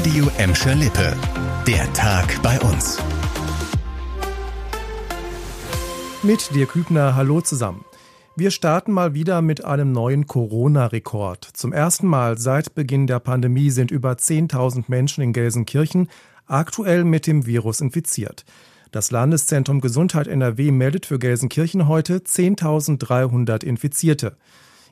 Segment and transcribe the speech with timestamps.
[0.00, 1.14] Radio Emscher Lippe.
[1.66, 2.96] Der Tag bei uns.
[6.22, 7.84] Mit dir Kübner, hallo zusammen.
[8.34, 11.46] Wir starten mal wieder mit einem neuen Corona-Rekord.
[11.52, 16.08] Zum ersten Mal seit Beginn der Pandemie sind über 10.000 Menschen in Gelsenkirchen
[16.46, 18.46] aktuell mit dem Virus infiziert.
[18.92, 24.38] Das Landeszentrum Gesundheit NRW meldet für Gelsenkirchen heute 10.300 Infizierte.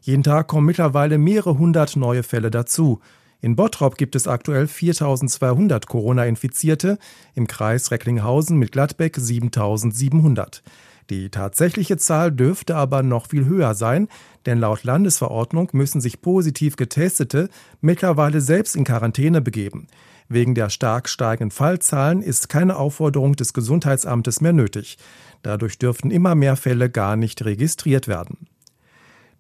[0.03, 3.01] Jeden Tag kommen mittlerweile mehrere hundert neue Fälle dazu.
[3.41, 6.99] In Bottrop gibt es aktuell 4200 Corona-Infizierte,
[7.35, 10.63] im Kreis Recklinghausen mit Gladbeck 7700.
[11.11, 14.09] Die tatsächliche Zahl dürfte aber noch viel höher sein,
[14.45, 17.49] denn laut Landesverordnung müssen sich positiv Getestete
[17.81, 19.87] mittlerweile selbst in Quarantäne begeben.
[20.29, 24.99] Wegen der stark steigenden Fallzahlen ist keine Aufforderung des Gesundheitsamtes mehr nötig.
[25.43, 28.49] Dadurch dürften immer mehr Fälle gar nicht registriert werden.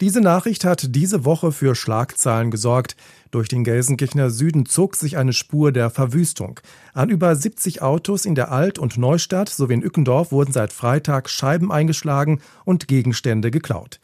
[0.00, 2.94] Diese Nachricht hat diese Woche für Schlagzeilen gesorgt.
[3.32, 6.60] Durch den Gelsenkirchener Süden zog sich eine Spur der Verwüstung.
[6.94, 11.28] An über 70 Autos in der Alt- und Neustadt sowie in Ückendorf wurden seit Freitag
[11.28, 13.98] Scheiben eingeschlagen und Gegenstände geklaut.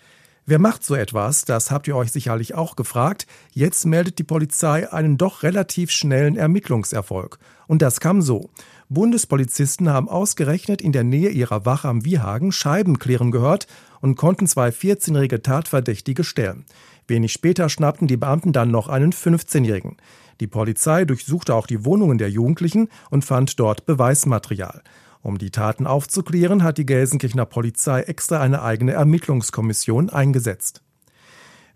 [0.47, 1.47] Wer macht so etwas?
[1.47, 3.27] Das habt ihr euch sicherlich auch gefragt.
[3.53, 7.39] Jetzt meldet die Polizei einen doch relativ schnellen Ermittlungserfolg.
[7.67, 8.51] Und das kam so.
[8.91, 13.67] Bundespolizisten haben ausgerechnet in der Nähe ihrer Wache am Wiehagen Scheiben klären gehört
[14.03, 16.67] und konnten zwei 14-jährige Tatverdächtige stellen.
[17.09, 19.97] Wenig später schnappten die Beamten dann noch einen 15-jährigen.
[20.41, 24.83] Die Polizei durchsuchte auch die Wohnungen der Jugendlichen und fand dort Beweismaterial.
[25.25, 30.83] Um die Taten aufzuklären, hat die Gelsenkirchener Polizei extra eine eigene Ermittlungskommission eingesetzt.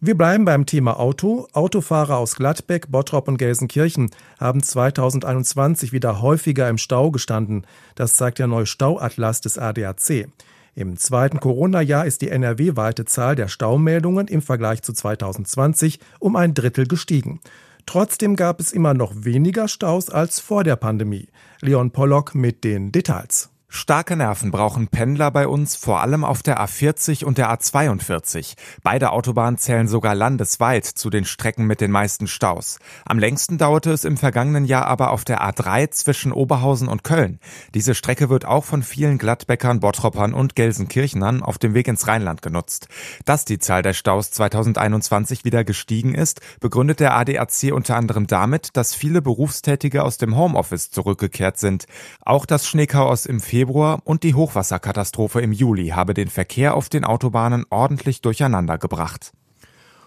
[0.01, 1.49] Wir bleiben beim Thema Auto.
[1.55, 7.67] Autofahrer aus Gladbeck, Bottrop und Gelsenkirchen haben 2021 wieder häufiger im Stau gestanden.
[7.95, 10.29] Das zeigt der neue Stauatlas des ADAC.
[10.75, 16.53] Im zweiten Corona-Jahr ist die NRW-weite Zahl der Staumeldungen im Vergleich zu 2020 um ein
[16.53, 17.41] Drittel gestiegen.
[17.89, 21.28] Trotzdem gab es immer noch weniger Staus als vor der Pandemie.
[21.62, 23.48] Leon Pollock mit den Details.
[23.79, 28.55] Starke Nerven brauchen Pendler bei uns, vor allem auf der A40 und der A42.
[28.83, 32.80] Beide Autobahnen zählen sogar landesweit zu den Strecken mit den meisten Staus.
[33.05, 37.39] Am längsten dauerte es im vergangenen Jahr aber auf der A3 zwischen Oberhausen und Köln.
[37.73, 42.42] Diese Strecke wird auch von vielen Gladbeckern, Bottroppern und Gelsenkirchenern auf dem Weg ins Rheinland
[42.42, 42.89] genutzt.
[43.27, 48.77] Dass die Zahl der Staus 2021 wieder gestiegen ist, begründet der ADAC unter anderem damit,
[48.77, 51.86] dass viele Berufstätige aus dem Homeoffice zurückgekehrt sind.
[52.20, 57.05] Auch das Schneechaos im Februar und die Hochwasserkatastrophe im Juli habe den Verkehr auf den
[57.05, 59.33] Autobahnen ordentlich durcheinander gebracht.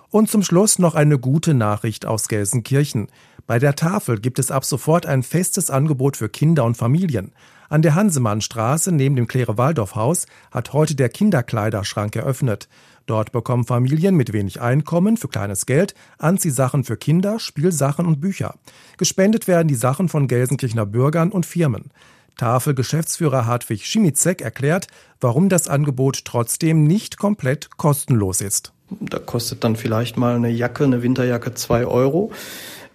[0.09, 3.07] Und zum Schluss noch eine gute Nachricht aus Gelsenkirchen.
[3.47, 7.31] Bei der Tafel gibt es ab sofort ein festes Angebot für Kinder und Familien.
[7.69, 12.67] An der Hansemannstraße neben dem Klere-Waldorf-Haus hat heute der Kinderkleiderschrank eröffnet.
[13.05, 18.55] Dort bekommen Familien mit wenig Einkommen für kleines Geld Anziehsachen für Kinder, Spielsachen und Bücher.
[18.97, 21.91] Gespendet werden die Sachen von Gelsenkirchener Bürgern und Firmen.
[22.37, 24.87] Tafel-Geschäftsführer Hartwig Schimizek erklärt,
[25.19, 28.73] warum das Angebot trotzdem nicht komplett kostenlos ist.
[28.99, 32.31] Da kostet dann vielleicht mal eine Jacke, eine Winterjacke zwei Euro.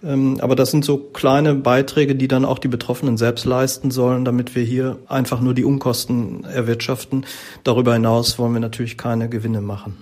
[0.04, 4.24] Ähm, aber das sind so kleine Beiträge, die dann auch die Betroffenen selbst leisten sollen,
[4.24, 7.24] damit wir hier einfach nur die Unkosten erwirtschaften.
[7.64, 9.96] Darüber hinaus wollen wir natürlich keine Gewinne machen.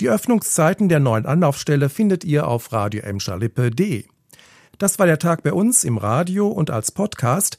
[0.00, 3.02] Die Öffnungszeiten der neuen Anlaufstelle findet ihr auf radio
[4.78, 7.58] Das war der Tag bei uns im Radio und als Podcast.